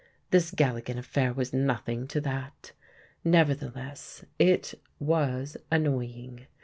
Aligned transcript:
This 0.31 0.49
Galligan 0.49 0.97
affair 0.97 1.31
was 1.31 1.53
nothing 1.53 2.07
to 2.07 2.19
that. 2.21 2.71
Nevertheless, 3.23 4.25
it 4.39 4.73
was 4.99 5.57
annoying. 5.71 6.47